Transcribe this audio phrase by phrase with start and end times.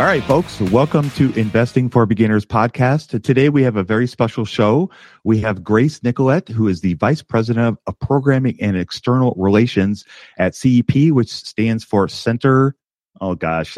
[0.00, 3.22] All right, folks, welcome to Investing for Beginners podcast.
[3.22, 4.88] Today we have a very special show.
[5.24, 10.06] We have Grace Nicolette, who is the Vice President of Programming and External Relations
[10.38, 12.74] at CEP, which stands for Center.
[13.20, 13.76] Oh gosh.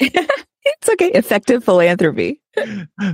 [0.68, 1.10] it's okay.
[1.10, 2.40] Effective philanthropy.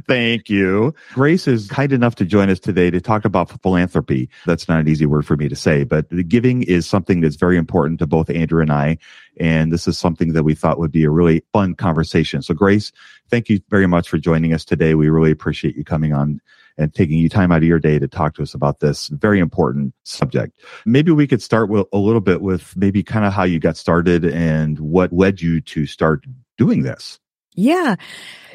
[0.08, 0.94] Thank you.
[1.12, 4.28] Grace is kind enough to join us today to talk about philanthropy.
[4.46, 7.36] That's not an easy word for me to say, but the giving is something that's
[7.36, 8.98] very important to both Andrew and I.
[9.38, 12.42] And this is something that we thought would be a really fun conversation.
[12.42, 12.92] So Grace,
[13.30, 14.94] thank you very much for joining us today.
[14.94, 16.40] We really appreciate you coming on
[16.76, 19.38] and taking you time out of your day to talk to us about this very
[19.38, 20.58] important subject.
[20.84, 23.76] Maybe we could start with a little bit with maybe kind of how you got
[23.76, 26.24] started and what led you to start
[26.56, 27.20] doing this.
[27.54, 27.96] Yeah.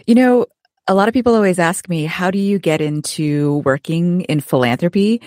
[0.08, 0.46] You know,
[0.88, 5.22] a lot of people always ask me, how do you get into working in philanthropy?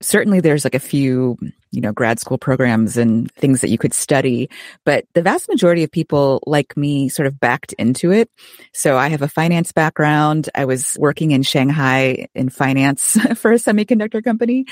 [0.00, 1.36] Certainly there's like a few,
[1.70, 4.48] you know, grad school programs and things that you could study,
[4.84, 8.30] but the vast majority of people like me sort of backed into it.
[8.72, 10.48] So I have a finance background.
[10.54, 14.66] I was working in Shanghai in finance for a semiconductor company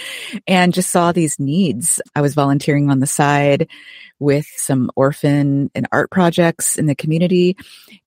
[0.47, 2.01] and just saw these needs.
[2.15, 3.69] I was volunteering on the side
[4.19, 7.57] with some orphan and art projects in the community.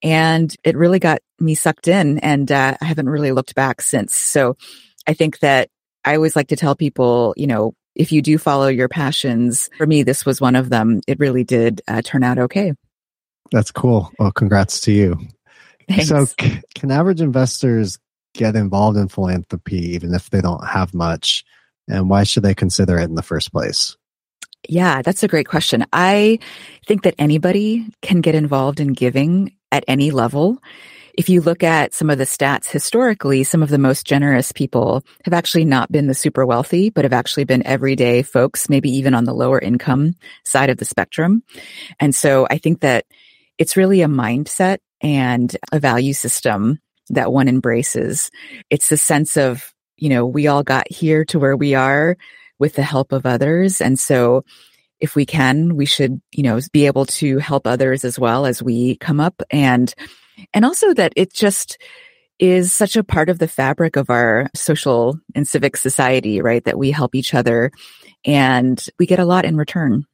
[0.01, 4.15] And it really got me sucked in and uh, I haven't really looked back since.
[4.15, 4.57] So
[5.07, 5.69] I think that
[6.05, 9.85] I always like to tell people, you know, if you do follow your passions, for
[9.85, 11.01] me, this was one of them.
[11.05, 12.73] It really did uh, turn out okay.
[13.51, 14.11] That's cool.
[14.17, 15.19] Well, congrats to you.
[15.89, 16.07] Thanks.
[16.07, 17.99] So, c- can average investors
[18.33, 21.43] get involved in philanthropy even if they don't have much?
[21.89, 23.97] And why should they consider it in the first place?
[24.69, 25.85] Yeah, that's a great question.
[25.91, 26.39] I
[26.87, 30.59] think that anybody can get involved in giving at any level.
[31.19, 35.03] If you look at some of the stats historically, some of the most generous people
[35.25, 39.13] have actually not been the super wealthy, but have actually been everyday folks, maybe even
[39.13, 40.13] on the lower income
[40.45, 41.43] side of the spectrum.
[41.99, 43.03] And so I think that
[43.57, 46.79] it's really a mindset and a value system
[47.09, 48.31] that one embraces.
[48.69, 52.15] It's the sense of, you know, we all got here to where we are
[52.59, 53.81] with the help of others.
[53.81, 54.45] And so
[55.01, 58.63] if we can, we should, you know, be able to help others as well as
[58.63, 59.93] we come up and,
[60.53, 61.77] and also that it just
[62.39, 66.63] is such a part of the fabric of our social and civic society, right?
[66.63, 67.71] That we help each other
[68.25, 70.05] and we get a lot in return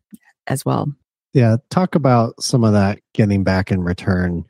[0.48, 0.92] as well.
[1.34, 1.58] Yeah.
[1.70, 4.46] Talk about some of that getting back in return.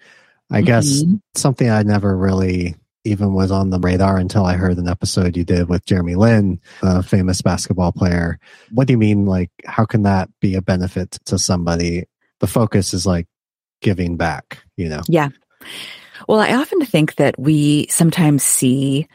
[0.52, 0.66] I mm-hmm.
[0.66, 1.04] guess
[1.34, 5.44] something I never really even was on the radar until I heard an episode you
[5.44, 8.40] did with Jeremy Lin, a famous basketball player.
[8.72, 9.26] What do you mean?
[9.26, 12.06] Like, how can that be a benefit to somebody?
[12.40, 13.28] The focus is like
[13.82, 15.02] giving back, you know?
[15.08, 15.30] Yeah.
[16.28, 19.08] Well, I often think that we sometimes see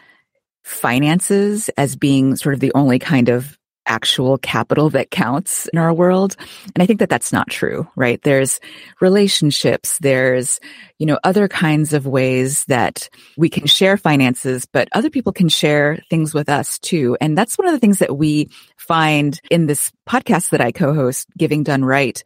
[0.65, 5.93] finances as being sort of the only kind of actual capital that counts in our
[5.93, 6.37] world.
[6.75, 8.23] And I think that that's not true, right?
[8.23, 8.61] There's
[9.01, 10.61] relationships, there's,
[10.99, 15.49] you know, other kinds of ways that we can share finances, but other people can
[15.49, 17.17] share things with us too.
[17.21, 21.27] And that's one of the things that we find in this podcast that I co-host,
[21.37, 22.23] Giving Done Right,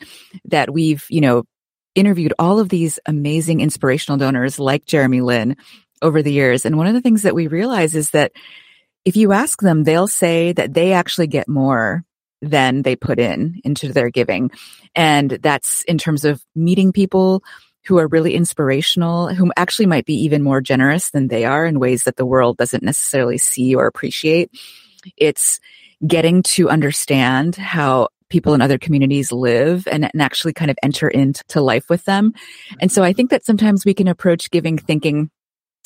[0.46, 1.44] that we've, you know,
[1.94, 5.56] interviewed all of these amazing inspirational donors like Jeremy Lin
[6.02, 6.64] over the years.
[6.64, 8.32] And one of the things that we realize is that
[9.04, 12.04] if you ask them, they'll say that they actually get more
[12.40, 14.50] than they put in into their giving.
[14.94, 17.42] And that's in terms of meeting people
[17.86, 21.80] who are really inspirational, who actually might be even more generous than they are in
[21.80, 24.50] ways that the world doesn't necessarily see or appreciate.
[25.16, 25.60] It's
[26.06, 31.08] getting to understand how people in other communities live and, and actually kind of enter
[31.08, 32.32] into life with them.
[32.80, 35.30] And so I think that sometimes we can approach giving thinking,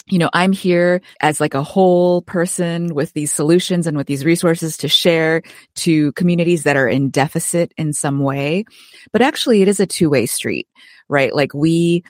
[0.06, 4.24] you know, I'm here as like a whole person with these solutions and with these
[4.24, 5.42] resources to share
[5.76, 8.64] to communities that are in deficit in some way.
[9.12, 10.68] But actually it is a two way street,
[11.08, 11.34] right?
[11.34, 12.04] Like we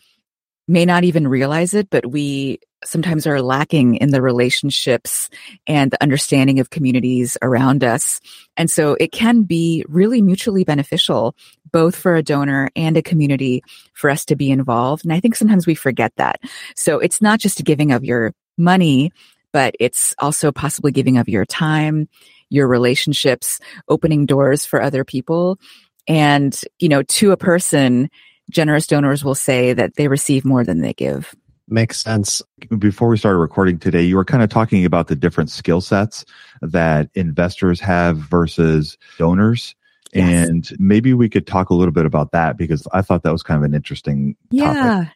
[0.68, 5.30] may not even realize it, but we sometimes are lacking in the relationships
[5.66, 8.20] and the understanding of communities around us.
[8.56, 11.34] And so it can be really mutually beneficial,
[11.72, 13.62] both for a donor and a community
[13.94, 15.04] for us to be involved.
[15.04, 16.40] And I think sometimes we forget that.
[16.76, 19.12] So it's not just a giving of your money,
[19.52, 22.08] but it's also possibly giving of your time,
[22.50, 25.58] your relationships, opening doors for other people.
[26.06, 28.08] And, you know, to a person,
[28.50, 31.34] generous donors will say that they receive more than they give.
[31.68, 32.40] Makes sense.
[32.78, 36.24] Before we started recording today, you were kind of talking about the different skill sets
[36.62, 39.74] that investors have versus donors.
[40.14, 40.48] Yes.
[40.48, 43.42] And maybe we could talk a little bit about that because I thought that was
[43.42, 44.74] kind of an interesting topic.
[44.74, 45.08] Yeah.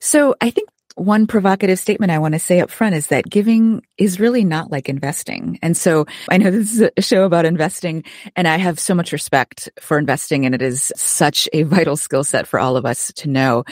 [0.00, 3.82] So I think one provocative statement I want to say up front is that giving
[3.96, 5.58] is really not like investing.
[5.62, 8.04] And so I know this is a show about investing
[8.36, 12.24] and I have so much respect for investing and it is such a vital skill
[12.24, 13.64] set for all of us to know.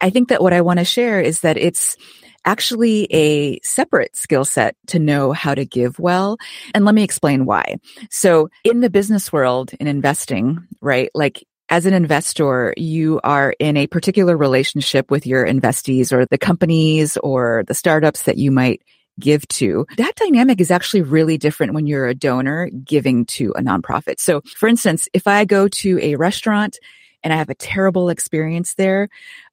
[0.00, 1.96] I think that what I want to share is that it's
[2.44, 6.38] actually a separate skill set to know how to give well.
[6.74, 7.76] And let me explain why.
[8.10, 11.10] So in the business world, in investing, right?
[11.14, 16.36] Like as an investor, you are in a particular relationship with your investees or the
[16.36, 18.82] companies or the startups that you might
[19.18, 19.86] give to.
[19.96, 24.20] That dynamic is actually really different when you're a donor giving to a nonprofit.
[24.20, 26.78] So for instance, if I go to a restaurant
[27.24, 29.08] and I have a terrible experience there,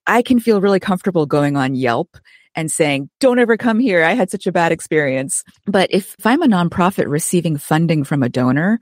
[0.06, 2.18] I can feel really comfortable going on Yelp
[2.56, 4.04] and saying, don't ever come here.
[4.04, 5.44] I had such a bad experience.
[5.66, 8.80] But if, if I'm a nonprofit receiving funding from a donor,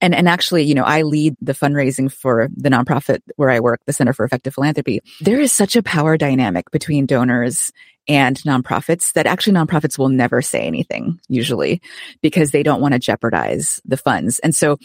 [0.00, 3.80] and, and actually, you know, I lead the fundraising for the nonprofit where I work,
[3.86, 7.72] the Center for Effective Philanthropy, there is such a power dynamic between donors
[8.08, 11.80] and nonprofits that actually nonprofits will never say anything usually
[12.22, 14.38] because they don't want to jeopardize the funds.
[14.40, 14.78] And so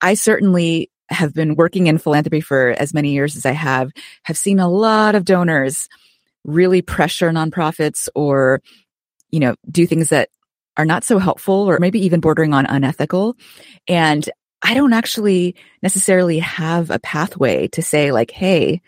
[0.00, 3.92] I certainly have been working in philanthropy for as many years as I have,
[4.22, 5.88] have seen a lot of donors
[6.44, 8.60] really pressure nonprofits or,
[9.30, 10.28] you know, do things that
[10.76, 13.36] are not so helpful or maybe even bordering on unethical.
[13.88, 14.28] And
[14.62, 18.80] I don't actually necessarily have a pathway to say like, Hey,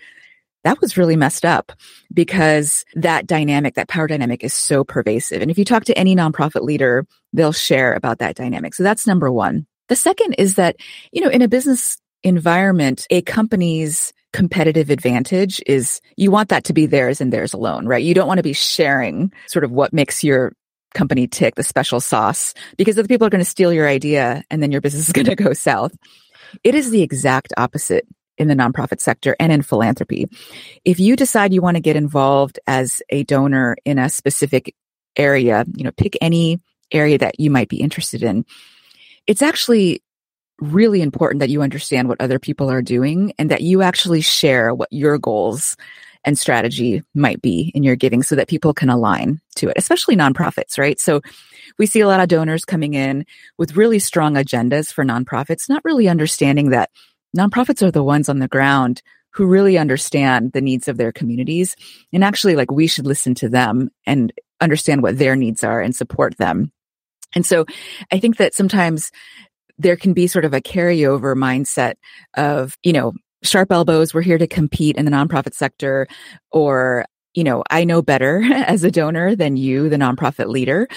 [0.65, 1.73] that was really messed up
[2.13, 5.41] because that dynamic, that power dynamic is so pervasive.
[5.41, 8.75] And if you talk to any nonprofit leader, they'll share about that dynamic.
[8.75, 9.67] So that's number one.
[9.89, 10.77] The second is that,
[11.13, 16.75] you know, in a business environment, a company's competitive advantage is you want that to
[16.75, 18.05] be theirs and theirs alone, right?
[18.05, 20.53] You don't want to be sharing sort of what makes your
[20.93, 24.63] company tick, the special sauce, because other people are going to steal your idea and
[24.63, 25.97] then your business is going to go south.
[26.63, 28.07] It is the exact opposite
[28.37, 30.27] in the nonprofit sector and in philanthropy.
[30.85, 34.75] If you decide you want to get involved as a donor in a specific
[35.17, 36.61] area, you know, pick any
[36.93, 38.45] area that you might be interested in.
[39.27, 40.03] It's actually
[40.61, 44.75] really important that you understand what other people are doing and that you actually share
[44.75, 45.77] what your goals
[46.25, 50.17] and strategy might be in your giving so that people can align to it, especially
[50.17, 50.99] nonprofits, right?
[50.99, 51.21] So
[51.79, 53.27] we see a lot of donors coming in
[53.59, 56.91] with really strong agendas for nonprofits, not really understanding that
[57.37, 61.77] nonprofits are the ones on the ground who really understand the needs of their communities.
[62.13, 65.95] And actually, like, we should listen to them and understand what their needs are and
[65.95, 66.73] support them.
[67.35, 67.67] And so
[68.11, 69.13] I think that sometimes
[69.79, 71.95] there can be sort of a carryover mindset
[72.35, 76.07] of, you know, sharp elbows, we're here to compete in the nonprofit sector,
[76.51, 77.05] or,
[77.35, 80.89] you know, I know better as a donor than you, the nonprofit leader.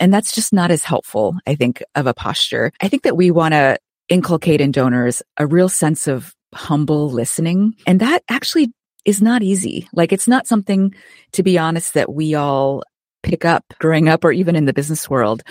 [0.00, 2.72] And that's just not as helpful, I think, of a posture.
[2.80, 3.78] I think that we want to
[4.08, 7.74] inculcate in donors a real sense of humble listening.
[7.86, 8.72] And that actually
[9.04, 9.88] is not easy.
[9.92, 10.94] Like it's not something,
[11.32, 12.82] to be honest, that we all
[13.22, 15.42] pick up growing up or even in the business world.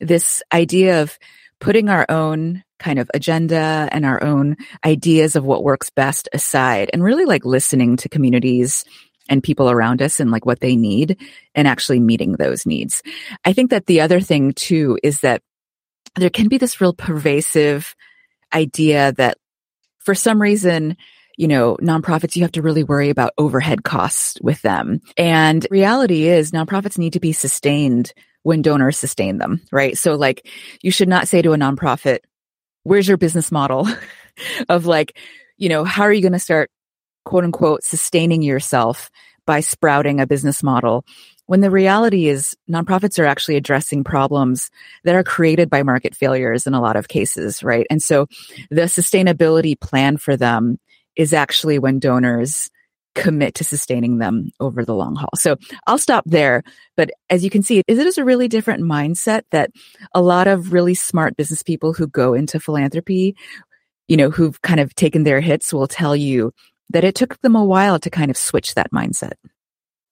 [0.00, 1.18] This idea of
[1.60, 6.90] putting our own kind of agenda and our own ideas of what works best aside
[6.92, 8.84] and really like listening to communities
[9.28, 11.20] and people around us and like what they need
[11.54, 13.02] and actually meeting those needs.
[13.44, 15.42] I think that the other thing too is that
[16.16, 17.94] there can be this real pervasive
[18.52, 19.36] idea that
[19.98, 20.96] for some reason,
[21.36, 25.00] you know, nonprofits, you have to really worry about overhead costs with them.
[25.16, 28.12] And reality is nonprofits need to be sustained
[28.48, 29.98] when donors sustain them, right?
[29.98, 30.48] So like
[30.80, 32.20] you should not say to a nonprofit,
[32.82, 33.86] where's your business model
[34.70, 35.18] of like,
[35.58, 36.70] you know, how are you going to start
[37.26, 39.10] quote unquote sustaining yourself
[39.44, 41.04] by sprouting a business model
[41.44, 44.70] when the reality is nonprofits are actually addressing problems
[45.04, 47.86] that are created by market failures in a lot of cases, right?
[47.90, 48.28] And so
[48.70, 50.78] the sustainability plan for them
[51.16, 52.70] is actually when donors
[53.22, 55.30] commit to sustaining them over the long haul.
[55.36, 55.56] So
[55.86, 56.62] I'll stop there.
[56.96, 59.70] But as you can see, it is a really different mindset that
[60.14, 63.36] a lot of really smart business people who go into philanthropy,
[64.06, 66.52] you know, who've kind of taken their hits will tell you
[66.90, 69.32] that it took them a while to kind of switch that mindset.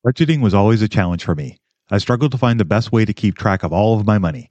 [0.07, 1.59] Budgeting was always a challenge for me.
[1.91, 4.51] I struggled to find the best way to keep track of all of my money,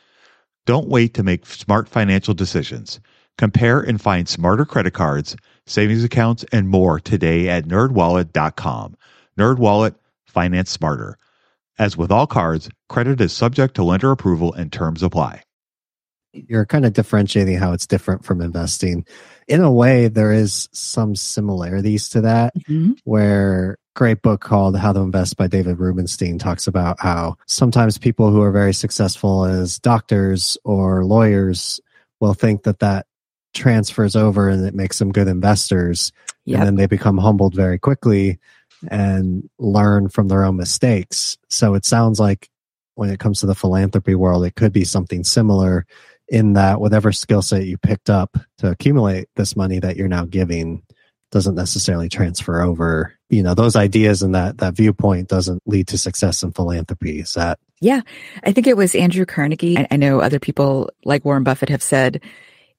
[0.71, 3.01] Don't wait to make smart financial decisions.
[3.37, 5.35] Compare and find smarter credit cards,
[5.65, 8.95] savings accounts, and more today at nerdwallet.com.
[9.37, 9.95] Nerdwallet,
[10.27, 11.17] finance smarter.
[11.77, 15.43] As with all cards, credit is subject to lender approval and terms apply.
[16.31, 19.03] You're kind of differentiating how it's different from investing.
[19.49, 22.93] In a way, there is some similarities to that, Mhm.
[23.03, 28.31] where great book called How to Invest by David Rubenstein talks about how sometimes people
[28.31, 31.79] who are very successful as doctors or lawyers
[32.19, 33.05] will think that that
[33.53, 36.11] transfers over and it makes them good investors.
[36.45, 36.59] Yep.
[36.59, 38.39] And then they become humbled very quickly
[38.89, 41.37] and learn from their own mistakes.
[41.49, 42.49] So it sounds like
[42.95, 45.85] when it comes to the philanthropy world, it could be something similar
[46.27, 50.25] in that whatever skill set you picked up to accumulate this money that you're now
[50.25, 50.81] giving
[51.31, 53.13] doesn't necessarily transfer over.
[53.31, 57.19] You know, those ideas and that that viewpoint doesn't lead to success in philanthropy.
[57.19, 58.01] Is that Yeah,
[58.43, 59.77] I think it was Andrew Carnegie.
[59.77, 62.21] I, I know other people like Warren Buffett have said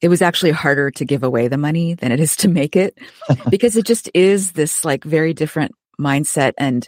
[0.02, 2.98] it was actually harder to give away the money than it is to make it
[3.50, 6.52] because it just is this like very different mindset.
[6.58, 6.86] And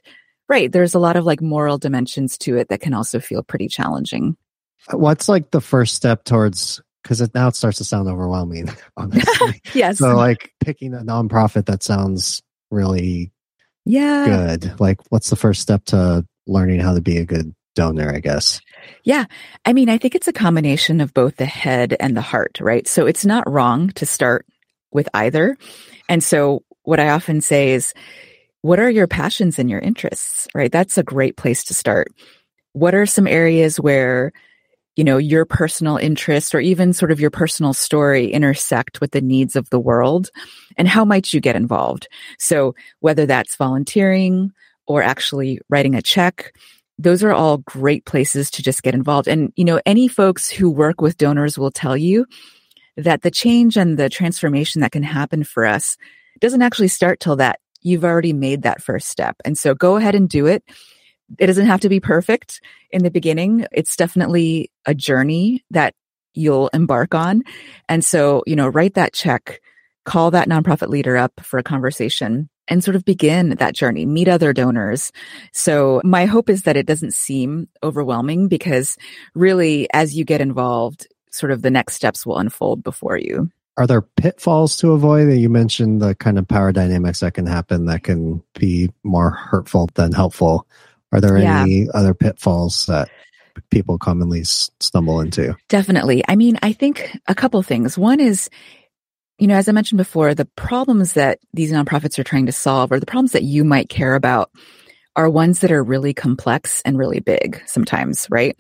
[0.49, 3.69] right, there's a lot of like moral dimensions to it that can also feel pretty
[3.69, 4.37] challenging.
[4.93, 8.69] Uh, what's like the first step towards because it now it starts to sound overwhelming,
[8.97, 9.63] honestly.
[9.75, 9.99] Yes.
[9.99, 13.33] so like picking a nonprofit that sounds really
[13.85, 14.57] yeah.
[14.57, 14.81] good.
[14.81, 18.61] Like what's the first step to learning how to be a good donor, I guess?
[19.03, 19.25] Yeah.
[19.65, 22.87] I mean, I think it's a combination of both the head and the heart, right?
[22.87, 24.47] So it's not wrong to start
[24.93, 25.57] with either.
[26.09, 27.95] And so what I often say is,
[28.63, 30.73] what are your passions and your interests, right?
[30.73, 32.13] That's a great place to start.
[32.73, 34.33] What are some areas where,
[34.97, 39.21] you know, your personal interests or even sort of your personal story intersect with the
[39.21, 40.31] needs of the world?
[40.77, 42.09] And how might you get involved?
[42.39, 44.53] So whether that's volunteering
[44.87, 46.55] or actually writing a check,
[46.99, 49.27] those are all great places to just get involved.
[49.27, 52.27] And, you know, any folks who work with donors will tell you
[52.97, 55.97] that the change and the transformation that can happen for us
[56.41, 59.37] doesn't actually start till that you've already made that first step.
[59.45, 60.65] And so go ahead and do it.
[61.39, 62.61] It doesn't have to be perfect
[62.91, 63.67] in the beginning.
[63.73, 65.95] It's definitely a journey that
[66.35, 67.43] you'll embark on.
[67.89, 69.61] And so, you know, write that check,
[70.05, 74.29] call that nonprofit leader up for a conversation and sort of begin that journey, meet
[74.29, 75.13] other donors.
[75.53, 78.97] So my hope is that it doesn't seem overwhelming because
[79.35, 83.51] really as you get involved, sort of the next steps will unfold before you.
[83.77, 85.33] Are there pitfalls to avoid?
[85.33, 89.91] You mentioned the kind of power dynamics that can happen that can be more hurtful
[89.95, 90.67] than helpful.
[91.15, 91.63] Are there yeah.
[91.63, 93.09] any other pitfalls that
[93.71, 95.57] people commonly stumble into?
[95.69, 96.25] Definitely.
[96.27, 97.97] I mean, I think a couple things.
[97.97, 98.51] One is
[99.39, 102.93] you know, as I mentioned before, the problems that these nonprofits are trying to solve
[102.93, 104.51] or the problems that you might care about
[105.17, 108.57] are ones that are really complex and really big sometimes, right?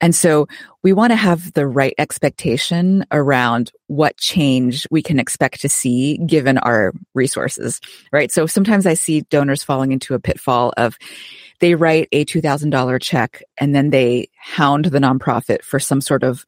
[0.00, 0.46] And so
[0.82, 6.18] we want to have the right expectation around what change we can expect to see
[6.18, 7.80] given our resources,
[8.12, 8.30] right?
[8.30, 10.96] So sometimes I see donors falling into a pitfall of
[11.60, 16.44] they write a $2,000 check and then they hound the nonprofit for some sort of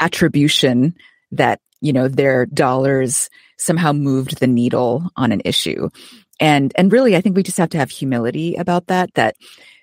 [0.00, 0.94] attribution
[1.32, 5.88] that you know, their dollars somehow moved the needle on an issue.
[6.38, 9.36] And, and really, I think we just have to have humility about that, that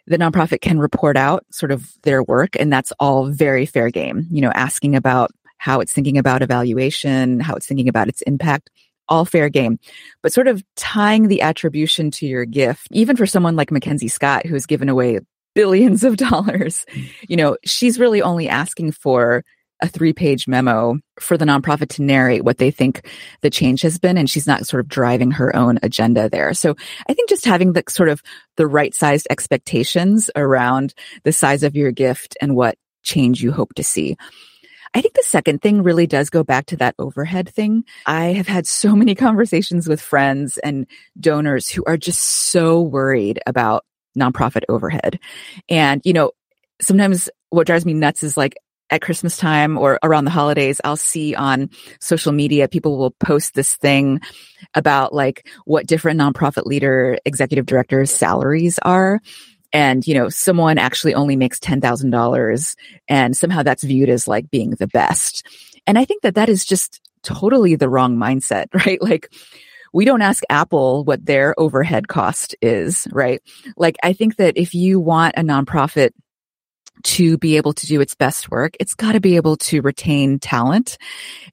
[0.08, 2.56] the nonprofit can report out sort of their work.
[2.60, 7.40] And that's all very fair game, you know, asking about how it's thinking about evaluation,
[7.40, 8.70] how it's thinking about its impact,
[9.10, 9.80] all fair game.
[10.22, 14.46] But sort of tying the attribution to your gift, even for someone like Mackenzie Scott,
[14.46, 15.20] who's given away
[15.56, 17.02] billions of dollars, hmm.
[17.28, 19.44] you know, she's really only asking for
[19.82, 23.08] a three page memo for the nonprofit to narrate what they think
[23.42, 24.18] the change has been.
[24.18, 26.54] And she's not sort of driving her own agenda there.
[26.54, 26.76] So
[27.08, 28.22] I think just having the sort of
[28.56, 33.74] the right sized expectations around the size of your gift and what change you hope
[33.76, 34.18] to see.
[34.98, 37.84] I think the second thing really does go back to that overhead thing.
[38.08, 40.88] I have had so many conversations with friends and
[41.20, 43.86] donors who are just so worried about
[44.18, 45.20] nonprofit overhead.
[45.70, 46.32] And, you know,
[46.82, 48.56] sometimes what drives me nuts is like
[48.90, 53.54] at Christmas time or around the holidays, I'll see on social media, people will post
[53.54, 54.20] this thing
[54.74, 59.22] about like what different nonprofit leader executive directors salaries are.
[59.78, 62.76] And, you know, someone actually only makes $10,000
[63.08, 65.46] and somehow that's viewed as like being the best.
[65.86, 69.00] And I think that that is just totally the wrong mindset, right?
[69.00, 69.32] Like,
[69.94, 73.40] we don't ask Apple what their overhead cost is, right?
[73.78, 76.10] Like, I think that if you want a nonprofit
[77.04, 80.40] to be able to do its best work, it's got to be able to retain
[80.40, 80.98] talent.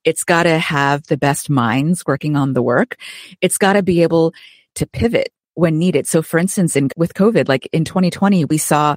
[0.03, 2.97] It's got to have the best minds working on the work.
[3.43, 4.33] It's got to be able
[4.77, 6.07] to pivot when needed.
[6.07, 8.97] So for instance, in, with COVID, like in 2020, we saw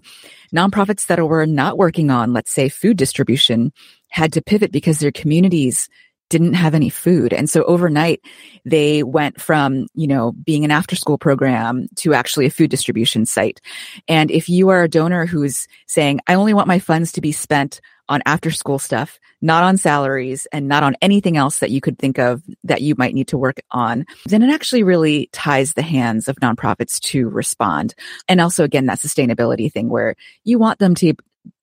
[0.53, 3.71] nonprofits that were not working on, let's say, food distribution
[4.09, 5.89] had to pivot because their communities
[6.29, 7.31] didn't have any food.
[7.31, 8.21] And so overnight,
[8.65, 13.25] they went from, you know, being an after school program to actually a food distribution
[13.25, 13.61] site.
[14.07, 17.31] And if you are a donor who's saying, I only want my funds to be
[17.31, 21.81] spent on after school stuff, not on salaries and not on anything else that you
[21.81, 25.73] could think of that you might need to work on, then it actually really ties
[25.73, 27.93] the hands of nonprofits to respond.
[28.27, 31.13] And also, again, that sustainability thing where you want them to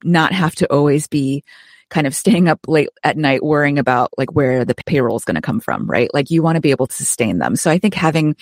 [0.03, 1.45] not have to always be
[1.91, 5.35] kind of staying up late at night worrying about like where the payroll is going
[5.37, 6.13] to come from, right?
[6.13, 7.57] Like you want to be able to sustain them.
[7.57, 8.37] So I think having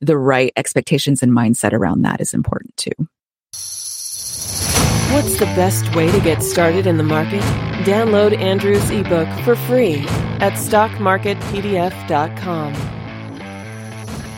[0.00, 3.08] the right expectations and mindset around that is important too.
[5.10, 7.40] What's the best way to get started in the market?
[7.84, 10.00] Download Andrew's ebook for free
[10.38, 12.72] at stockmarketpdf.com.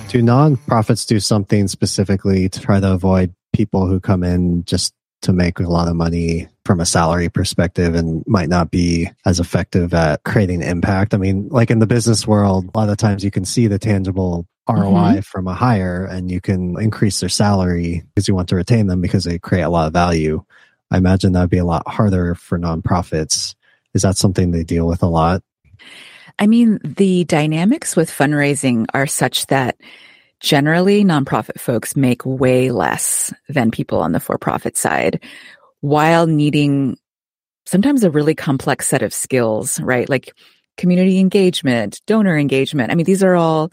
[0.06, 5.32] Do nonprofits do something specifically to try to avoid people who come in just to
[5.32, 9.92] make a lot of money from a salary perspective and might not be as effective
[9.92, 11.14] at creating impact.
[11.14, 13.78] I mean, like in the business world, a lot of times you can see the
[13.78, 15.20] tangible ROI mm-hmm.
[15.20, 19.00] from a hire and you can increase their salary because you want to retain them
[19.00, 20.42] because they create a lot of value.
[20.90, 23.54] I imagine that would be a lot harder for nonprofits.
[23.94, 25.42] Is that something they deal with a lot?
[26.38, 29.76] I mean, the dynamics with fundraising are such that
[30.40, 35.22] generally nonprofit folks make way less than people on the for profit side
[35.80, 36.96] while needing
[37.66, 40.08] sometimes a really complex set of skills, right?
[40.08, 40.32] Like
[40.76, 42.90] community engagement, donor engagement.
[42.90, 43.70] I mean, these are all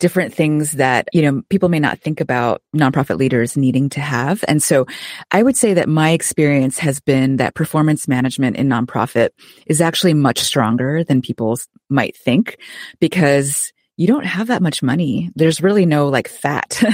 [0.00, 4.42] different things that, you know, people may not think about nonprofit leaders needing to have.
[4.48, 4.86] And so
[5.30, 9.28] I would say that my experience has been that performance management in nonprofit
[9.66, 11.58] is actually much stronger than people
[11.90, 12.56] might think
[12.98, 15.30] because you don't have that much money.
[15.36, 16.88] There's really no like fat in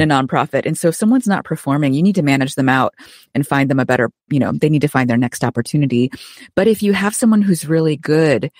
[0.00, 0.10] a mm-hmm.
[0.10, 0.66] nonprofit.
[0.66, 2.96] And so if someone's not performing, you need to manage them out
[3.32, 6.10] and find them a better, you know, they need to find their next opportunity.
[6.56, 8.50] But if you have someone who's really good,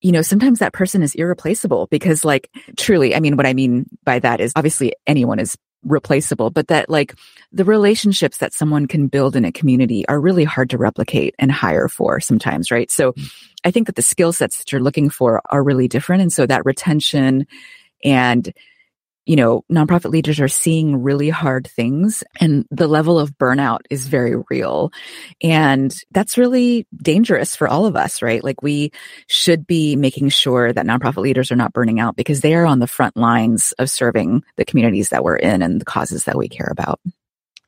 [0.00, 3.86] you know, sometimes that person is irreplaceable because like truly, I mean, what I mean
[4.04, 7.14] by that is obviously anyone is replaceable, but that like
[7.52, 11.50] the relationships that someone can build in a community are really hard to replicate and
[11.50, 12.90] hire for sometimes, right?
[12.90, 13.32] So mm.
[13.64, 16.22] I think that the skill sets that you're looking for are really different.
[16.22, 17.46] And so that retention
[18.04, 18.52] and
[19.26, 24.08] you know, nonprofit leaders are seeing really hard things and the level of burnout is
[24.08, 24.92] very real.
[25.42, 28.42] And that's really dangerous for all of us, right?
[28.42, 28.92] Like we
[29.26, 32.78] should be making sure that nonprofit leaders are not burning out because they are on
[32.78, 36.48] the front lines of serving the communities that we're in and the causes that we
[36.48, 36.98] care about.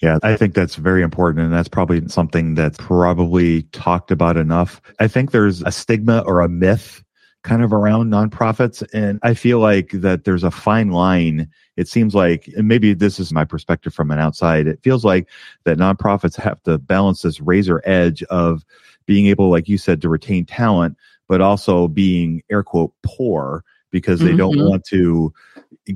[0.01, 1.45] Yeah, I think that's very important.
[1.45, 4.83] And that's probably something that's probably talked about enough.
[4.99, 7.05] I think there's a stigma or a myth
[7.42, 8.87] kind of around nonprofits.
[8.92, 11.48] And I feel like that there's a fine line.
[11.76, 15.28] It seems like, and maybe this is my perspective from an outside, it feels like
[15.64, 18.64] that nonprofits have to balance this razor edge of
[19.07, 20.96] being able, like you said, to retain talent,
[21.28, 24.38] but also being air quote poor because they mm-hmm.
[24.38, 25.33] don't want to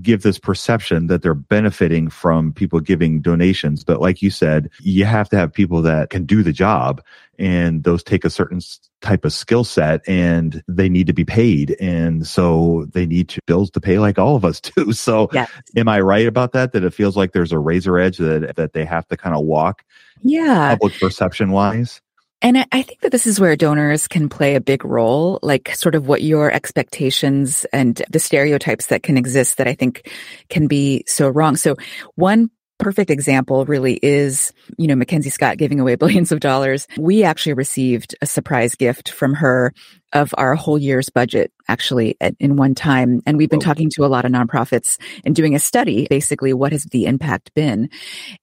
[0.02, 3.84] give this perception that they're benefiting from people giving donations.
[3.84, 7.02] But like you said, you have to have people that can do the job
[7.38, 8.60] and those take a certain
[9.00, 11.76] type of skill set and they need to be paid.
[11.80, 14.92] And so they need to bills to pay like all of us do.
[14.92, 15.50] So yes.
[15.76, 16.72] am I right about that?
[16.72, 19.44] That it feels like there's a razor edge that, that they have to kind of
[19.44, 19.84] walk?
[20.22, 20.76] Yeah.
[20.76, 22.00] Public perception wise?
[22.42, 25.94] And I think that this is where donors can play a big role, like sort
[25.94, 30.12] of what your expectations and the stereotypes that can exist that I think
[30.50, 31.56] can be so wrong.
[31.56, 31.76] So
[32.14, 36.86] one perfect example really is, you know, Mackenzie Scott giving away billions of dollars.
[36.98, 39.72] We actually received a surprise gift from her
[40.12, 43.22] of our whole year's budget actually at, in one time.
[43.26, 46.72] And we've been talking to a lot of nonprofits and doing a study, basically, what
[46.72, 47.88] has the impact been?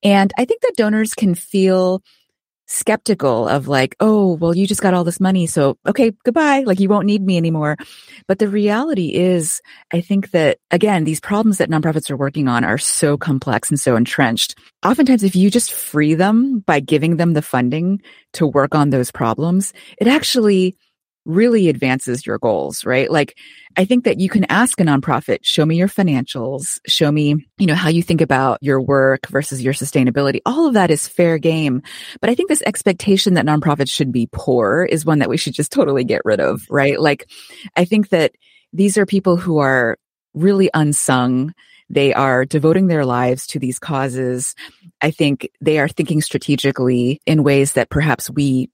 [0.01, 2.01] And I think that donors can feel
[2.65, 5.47] skeptical of like, oh, well, you just got all this money.
[5.47, 6.63] So, okay, goodbye.
[6.65, 7.78] Like you won't need me anymore.
[8.28, 12.63] But the reality is, I think that again, these problems that nonprofits are working on
[12.63, 14.58] are so complex and so entrenched.
[14.86, 18.02] Oftentimes, if you just free them by giving them the funding
[18.34, 20.76] to work on those problems, it actually
[21.25, 23.09] really advances your goals, right?
[23.09, 23.38] Like,
[23.77, 27.65] I think that you can ask a nonprofit, show me your financials, show me, you
[27.65, 30.39] know, how you think about your work versus your sustainability.
[30.45, 31.81] All of that is fair game.
[32.19, 35.53] But I think this expectation that nonprofits should be poor is one that we should
[35.53, 36.99] just totally get rid of, right?
[36.99, 37.29] Like,
[37.75, 38.33] I think that
[38.73, 39.97] these are people who are
[40.33, 41.53] really unsung.
[41.89, 44.55] They are devoting their lives to these causes.
[45.01, 48.69] I think they are thinking strategically in ways that perhaps we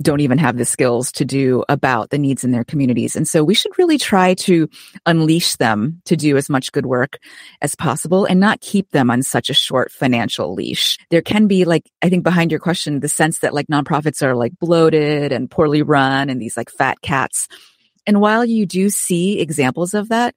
[0.00, 3.16] don't even have the skills to do about the needs in their communities.
[3.16, 4.68] And so we should really try to
[5.06, 7.18] unleash them to do as much good work
[7.62, 10.98] as possible and not keep them on such a short financial leash.
[11.10, 14.36] There can be like, I think behind your question, the sense that like nonprofits are
[14.36, 17.48] like bloated and poorly run and these like fat cats.
[18.06, 20.34] And while you do see examples of that,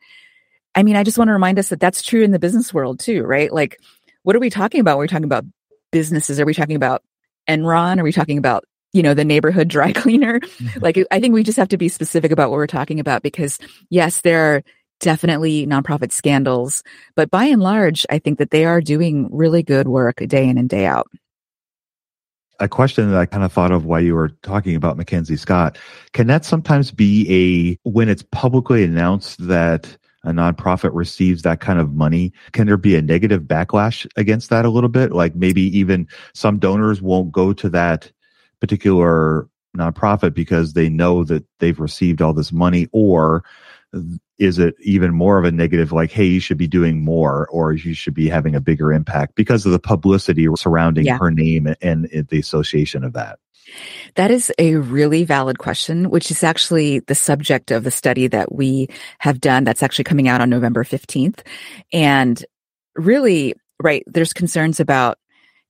[0.73, 2.99] I mean, I just want to remind us that that's true in the business world
[2.99, 3.51] too, right?
[3.51, 3.79] Like,
[4.23, 4.97] what are we talking about?
[4.97, 5.45] We're talking about
[5.91, 6.39] businesses.
[6.39, 7.03] Are we talking about
[7.47, 7.99] Enron?
[7.99, 10.39] Are we talking about you know, the neighborhood dry cleaner.
[10.39, 10.79] Mm-hmm.
[10.79, 13.59] like, I think we just have to be specific about what we're talking about because
[13.89, 14.63] yes, there are
[14.99, 16.83] definitely nonprofit scandals,
[17.15, 20.57] but by and large, I think that they are doing really good work day in
[20.57, 21.07] and day out.
[22.59, 25.79] A question that I kind of thought of while you were talking about Mackenzie Scott,
[26.13, 27.25] can that sometimes be
[27.83, 32.77] a, when it's publicly announced that a nonprofit receives that kind of money, can there
[32.77, 35.11] be a negative backlash against that a little bit?
[35.11, 38.11] Like maybe even some donors won't go to that
[38.61, 43.43] particular nonprofit because they know that they've received all this money or
[44.37, 47.73] is it even more of a negative like hey you should be doing more or
[47.73, 51.17] you should be having a bigger impact because of the publicity surrounding yeah.
[51.17, 53.39] her name and the association of that
[54.15, 58.53] that is a really valid question, which is actually the subject of the study that
[58.53, 61.39] we have done that's actually coming out on November 15th.
[61.93, 62.43] And
[62.95, 65.17] really, right, there's concerns about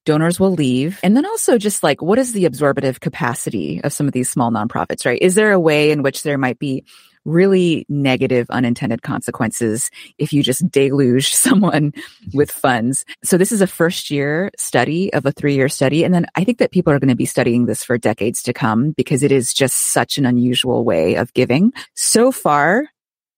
[0.04, 0.98] donors will leave.
[1.02, 4.50] And then also just like, what is the absorptive capacity of some of these small
[4.50, 5.20] nonprofits, right?
[5.20, 6.84] Is there a way in which there might be
[7.24, 11.92] really negative unintended consequences if you just deluge someone
[12.34, 13.04] with funds.
[13.22, 16.04] So this is a first year study of a three year study.
[16.04, 18.52] And then I think that people are going to be studying this for decades to
[18.52, 21.72] come because it is just such an unusual way of giving.
[21.94, 22.88] So far,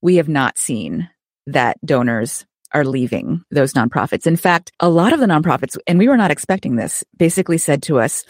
[0.00, 1.08] we have not seen
[1.46, 4.26] that donors are leaving those nonprofits.
[4.26, 7.82] In fact, a lot of the nonprofits, and we were not expecting this, basically said
[7.84, 8.24] to us,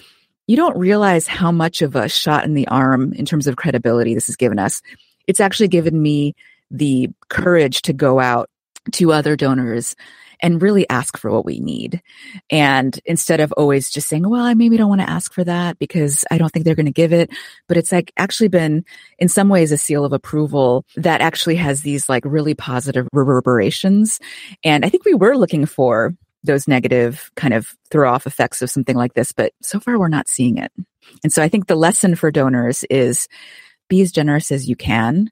[0.46, 4.14] you don't realize how much of a shot in the arm in terms of credibility
[4.14, 4.82] this has given us.
[5.26, 6.34] It's actually given me
[6.70, 8.50] the courage to go out
[8.92, 9.96] to other donors
[10.44, 12.02] and really ask for what we need.
[12.50, 15.78] And instead of always just saying, well, I maybe don't want to ask for that
[15.78, 17.30] because I don't think they're going to give it.
[17.66, 18.84] But it's like actually been
[19.18, 24.20] in some ways a seal of approval that actually has these like really positive reverberations.
[24.62, 28.68] And I think we were looking for those negative kind of throw off effects of
[28.68, 30.70] something like this, but so far we're not seeing it.
[31.22, 33.28] And so I think the lesson for donors is
[33.88, 35.30] be as generous as you can.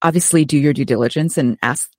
[0.00, 1.90] Obviously do your due diligence and ask,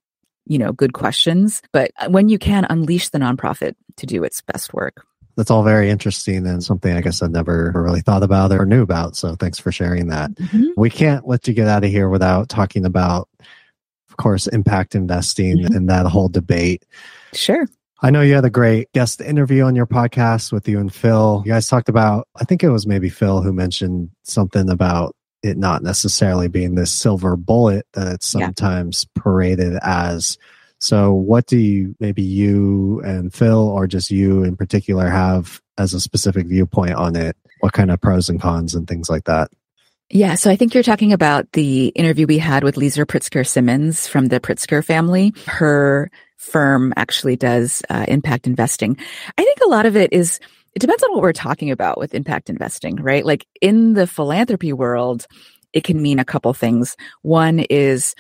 [0.48, 4.74] you know, good questions, but when you can unleash the nonprofit to do its best
[4.74, 5.06] work.
[5.36, 8.82] That's all very interesting and something I guess I never really thought about or knew
[8.82, 9.16] about.
[9.16, 10.32] So thanks for sharing that.
[10.32, 10.70] Mm-hmm.
[10.76, 13.30] We can't let you get out of here without talking about,
[14.10, 15.76] of course, impact investing mm-hmm.
[15.76, 16.86] and that whole debate.
[17.34, 17.68] Sure.
[18.02, 21.44] I know you had a great guest interview on your podcast with you and Phil.
[21.46, 25.58] You guys talked about, I think it was maybe Phil who mentioned something about it
[25.58, 29.22] not necessarily being this silver bullet that it's sometimes yeah.
[29.22, 30.38] paraded as.
[30.80, 35.94] So, what do you, maybe you and Phil, or just you in particular, have as
[35.94, 37.36] a specific viewpoint on it?
[37.60, 39.50] What kind of pros and cons and things like that?
[40.10, 44.08] Yeah, so I think you're talking about the interview we had with Liesel Pritzker Simmons
[44.08, 45.34] from the Pritzker family.
[45.48, 48.98] Her firm actually does uh, impact investing.
[49.38, 50.40] I think a lot of it is,
[50.78, 53.26] it depends on what we're talking about with impact investing, right?
[53.26, 55.26] Like in the philanthropy world,
[55.74, 56.96] it can mean a couple things.
[57.24, 58.14] One is,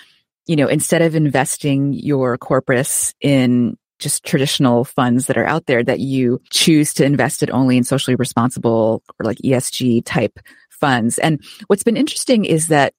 [0.47, 5.83] you know, instead of investing your corpus in just traditional funds that are out there
[5.83, 10.39] that you choose to invest it only in socially responsible or like ESG type
[10.71, 11.19] funds.
[11.19, 12.95] And what's been interesting is that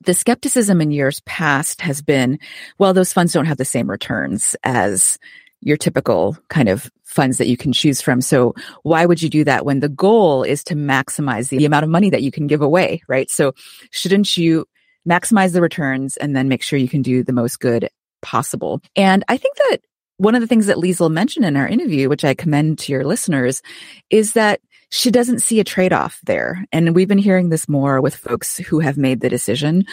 [0.00, 2.40] the skepticism in years past has been,
[2.78, 5.20] well, those funds don't have the same returns as
[5.60, 8.20] your typical kind of funds that you can choose from.
[8.20, 11.90] So why would you do that when the goal is to maximize the amount of
[11.90, 13.30] money that you can give away, right?
[13.30, 13.52] So
[13.90, 14.66] shouldn't you
[15.08, 17.88] maximize the returns and then make sure you can do the most good
[18.22, 18.80] possible?
[18.94, 19.78] And I think that
[20.18, 23.04] one of the things that Liesel mentioned in our interview, which I commend to your
[23.04, 23.62] listeners,
[24.10, 26.64] is that she doesn't see a trade off there.
[26.72, 29.84] And we've been hearing this more with folks who have made the decision.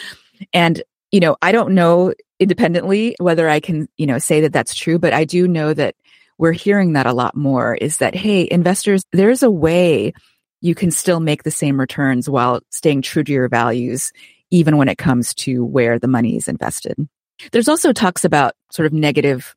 [0.53, 2.13] And, you know, I don't know
[2.43, 5.95] independently whether I can, you know, say that that's true, but I do know that
[6.37, 10.13] we're hearing that a lot more is that, hey, investors, there's a way
[10.61, 14.11] you can still make the same returns while staying true to your values,
[14.49, 16.97] even when it comes to where the money is invested.
[17.51, 19.55] There's also talks about sort of negative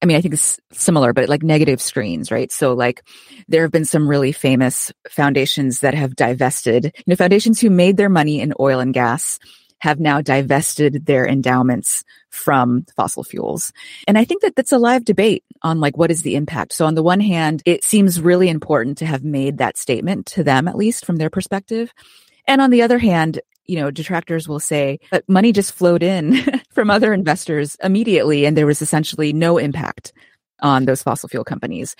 [0.00, 2.52] I mean, I think it's similar, but like negative screens, right?
[2.52, 3.02] So like
[3.48, 7.96] there have been some really famous foundations that have divested, you know, foundations who made
[7.96, 9.40] their money in oil and gas
[9.80, 13.72] have now divested their endowments from fossil fuels.
[14.06, 16.72] And I think that that's a live debate on like what is the impact.
[16.72, 20.44] So on the one hand, it seems really important to have made that statement to
[20.44, 21.92] them, at least from their perspective.
[22.46, 26.38] And on the other hand, you know, detractors will say that money just flowed in
[26.70, 30.12] from other investors immediately and there was essentially no impact
[30.60, 31.94] on those fossil fuel companies.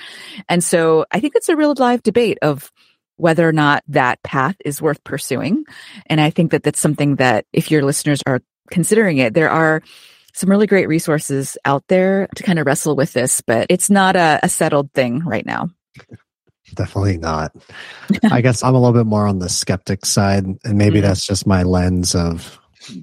[0.48, 2.72] And so I think it's a real live debate of
[3.18, 5.64] whether or not that path is worth pursuing.
[6.06, 9.82] And I think that that's something that if your listeners are considering it, there are
[10.32, 14.16] some really great resources out there to kind of wrestle with this, but it's not
[14.16, 15.68] a, a settled thing right now.
[16.74, 17.52] Definitely not.
[18.30, 21.02] I guess I'm a little bit more on the skeptic side, and maybe mm.
[21.02, 22.58] that's just my lens of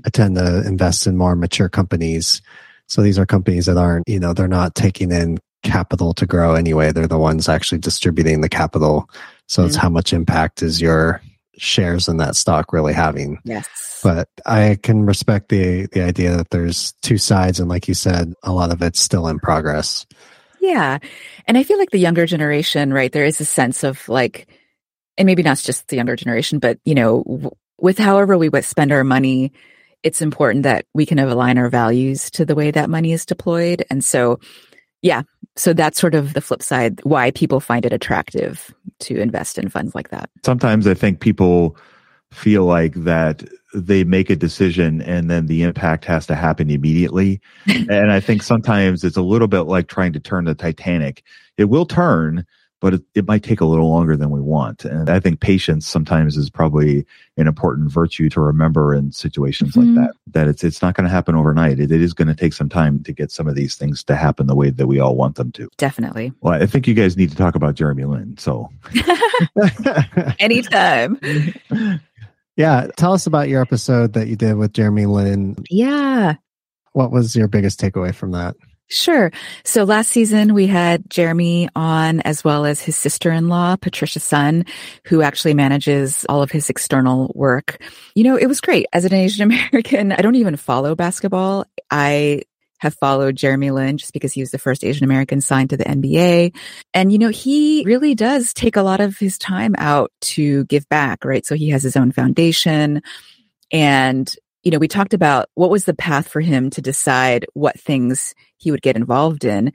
[0.06, 2.41] I tend to invest in more mature companies.
[2.88, 6.54] So these are companies that aren't, you know, they're not taking in capital to grow
[6.54, 6.91] anyway.
[6.91, 9.10] They're the ones actually distributing the capital.
[9.47, 9.67] So mm.
[9.67, 11.21] it's how much impact is your
[11.58, 13.39] shares in that stock really having.
[13.43, 13.67] Yes.
[14.03, 18.34] But I can respect the the idea that there's two sides and like you said,
[18.43, 20.05] a lot of it's still in progress.
[20.60, 20.97] Yeah.
[21.47, 24.47] And I feel like the younger generation, right, there is a sense of like,
[25.17, 28.91] and maybe not just the younger generation, but, you know, w- with however we spend
[28.91, 29.51] our money,
[30.01, 33.86] it's important that we can align our values to the way that money is deployed.
[33.91, 34.39] And so,
[35.03, 35.21] yeah,
[35.55, 39.69] so that's sort of the flip side why people find it attractive to invest in
[39.69, 40.29] funds like that.
[40.43, 41.77] Sometimes I think people
[42.31, 47.41] feel like that they make a decision and then the impact has to happen immediately.
[47.67, 51.23] and I think sometimes it's a little bit like trying to turn the Titanic.
[51.58, 52.45] It will turn,
[52.86, 54.86] but it, it, might take a little longer than we want.
[54.86, 57.04] And I think patience sometimes is probably
[57.36, 59.95] an important virtue to remember in situations mm-hmm.
[59.95, 60.15] like that.
[60.28, 61.80] That it's it's not going to happen overnight.
[61.80, 64.15] It, it is going to take some time to get some of these things to
[64.15, 65.67] happen the way that we all want them to.
[65.78, 66.32] Definitely.
[66.41, 68.38] Well, I think you guys need to talk about Jeremy Lin.
[68.38, 68.69] So
[70.39, 71.19] anytime.
[72.58, 72.88] Yeah.
[72.95, 75.58] Tell us about your episode that you did with Jeremy Lin.
[75.69, 76.36] Yeah.
[76.93, 78.56] What was your biggest takeaway from that?
[78.88, 79.32] Sure.
[79.63, 84.65] So last season we had Jeremy on as well as his sister-in-law, Patricia Sun,
[85.06, 87.82] who actually manages all of his external work.
[88.13, 88.86] You know, it was great.
[88.93, 91.65] As an Asian American, I don't even follow basketball.
[91.89, 92.43] I
[92.80, 95.86] have followed Jeremy Lin just because he was the first Asian American signed to the
[95.86, 96.56] NBA.
[96.93, 100.88] And, you know, he really does take a lot of his time out to give
[100.89, 101.45] back, right?
[101.45, 103.02] So he has his own foundation
[103.71, 104.32] and
[104.65, 108.34] you know, we talked about what was the path for him to decide what things
[108.58, 109.71] he would get involved in.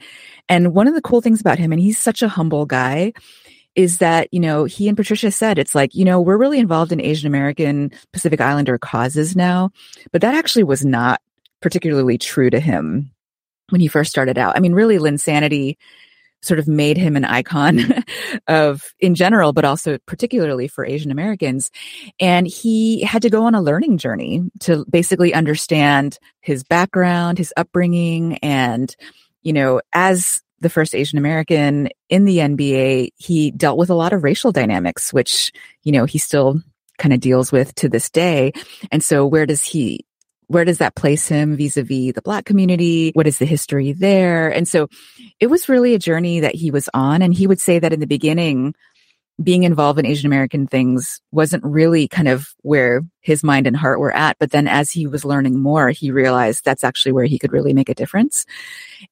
[0.48, 3.12] And one of the cool things about him, and he's such a humble guy,
[3.76, 6.90] is that, you know, he and Patricia said, it's like, you know, we're really involved
[6.90, 9.70] in Asian American Pacific Islander causes now,
[10.10, 11.22] but that actually was not
[11.62, 13.12] particularly true to him
[13.68, 14.56] when he first started out.
[14.56, 15.76] I mean, really, Linsanity
[16.42, 17.80] sort of made him an icon
[18.46, 21.70] of in general, but also particularly for Asian Americans.
[22.18, 27.52] And he had to go on a learning journey to basically understand his background, his
[27.56, 28.38] upbringing.
[28.38, 28.94] And,
[29.42, 34.12] you know, as the first Asian American in the NBA, he dealt with a lot
[34.12, 36.60] of racial dynamics, which, you know, he still
[36.98, 38.52] kind of deals with to this day.
[38.92, 40.04] And so where does he
[40.50, 43.12] where does that place him vis-a-vis the black community?
[43.14, 44.48] What is the history there?
[44.48, 44.88] And so
[45.38, 47.22] it was really a journey that he was on.
[47.22, 48.74] And he would say that in the beginning,
[49.40, 54.00] being involved in Asian American things wasn't really kind of where his mind and heart
[54.00, 54.38] were at.
[54.40, 57.72] But then as he was learning more, he realized that's actually where he could really
[57.72, 58.44] make a difference.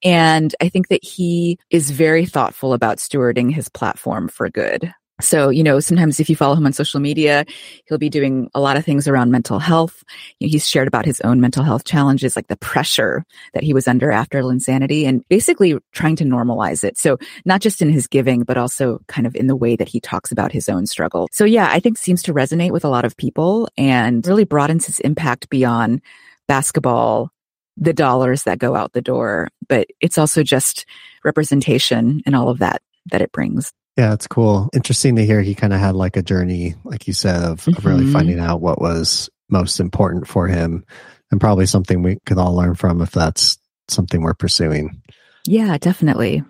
[0.03, 4.93] And I think that he is very thoughtful about stewarding his platform for good.
[5.21, 7.45] So, you know, sometimes if you follow him on social media,
[7.87, 10.05] he'll be doing a lot of things around mental health.
[10.39, 13.75] You know, he's shared about his own mental health challenges, like the pressure that he
[13.75, 16.97] was under after Linsanity and basically trying to normalize it.
[16.97, 20.01] So not just in his giving, but also kind of in the way that he
[20.01, 21.29] talks about his own struggle.
[21.33, 24.87] So yeah, I think seems to resonate with a lot of people and really broadens
[24.87, 26.01] his impact beyond
[26.47, 27.33] basketball,
[27.77, 30.87] the dollars that go out the door, but it's also just
[31.25, 33.73] representation and all of that that it brings.
[33.99, 34.71] Yeah, it's cool.
[34.73, 37.77] Interesting to hear he kind of had like a journey, like you said, of, mm-hmm.
[37.77, 38.13] of really mm-hmm.
[38.13, 40.85] finding out what was most important for him
[41.33, 43.59] and probably something we could all learn from if that's
[43.89, 45.03] something we're pursuing.
[45.47, 46.45] Yeah, definitely.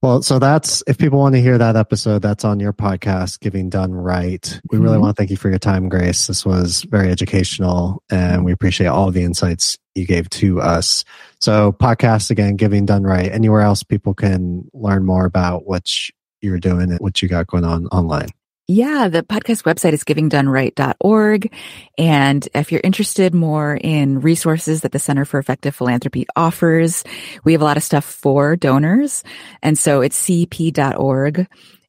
[0.00, 3.68] Well, so that's if people want to hear that episode, that's on your podcast, Giving
[3.68, 4.60] Done Right.
[4.70, 5.02] We really mm-hmm.
[5.02, 6.28] want to thank you for your time, Grace.
[6.28, 11.04] This was very educational and we appreciate all the insights you gave to us.
[11.40, 13.32] So, podcast again, Giving Done Right.
[13.32, 16.12] Anywhere else people can learn more about which
[16.44, 18.28] you're doing and what you got going on online.
[18.66, 21.54] Yeah, the podcast website is givingdoneright.org.
[21.98, 27.04] And if you're interested more in resources that the Center for Effective Philanthropy offers,
[27.44, 29.22] we have a lot of stuff for donors.
[29.62, 31.46] And so it's cep.org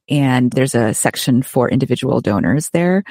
[0.08, 3.04] and there's a section for individual donors there.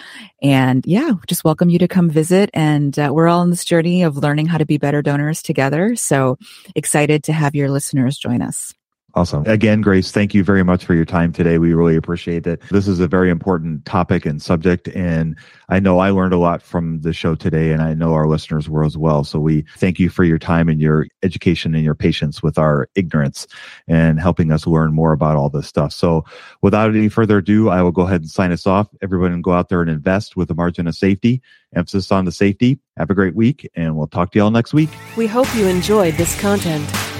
[0.43, 2.51] And yeah, just welcome you to come visit.
[2.53, 5.95] And uh, we're all on this journey of learning how to be better donors together.
[5.95, 6.37] So
[6.75, 8.75] excited to have your listeners join us.
[9.15, 9.45] Awesome.
[9.47, 11.57] Again, Grace, thank you very much for your time today.
[11.57, 12.61] We really appreciate it.
[12.69, 14.89] This is a very important topic and subject.
[14.89, 15.37] And
[15.69, 18.67] I know I learned a lot from the show today, and I know our listeners
[18.67, 19.23] were as well.
[19.23, 22.89] So we thank you for your time and your education and your patience with our
[22.95, 23.47] ignorance
[23.87, 25.93] and helping us learn more about all this stuff.
[25.93, 26.25] So
[26.61, 28.89] without any further ado, I will go ahead and sign us off.
[29.01, 31.41] Everyone go out there and invest with a margin of safety.
[31.73, 32.79] Emphasis on the safety.
[32.97, 34.89] Have a great week, and we'll talk to you all next week.
[35.15, 37.04] We hope you enjoyed this content.